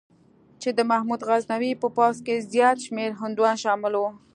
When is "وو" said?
3.97-4.09